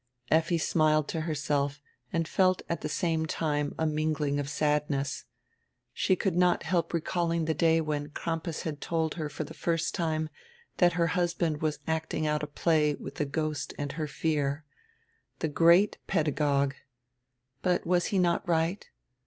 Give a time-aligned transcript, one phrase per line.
[0.31, 1.79] Effi smiled to herself
[2.11, 5.25] and felt at the same time a mingling of sadness.
[5.93, 9.93] She could not help recalling the day when Crampas had told her for the first
[9.93, 10.29] time
[10.77, 14.65] that her husband was acting out a play with the ghost and her fear.
[15.37, 16.73] The great pedagogue!
[17.61, 18.89] But was he not right?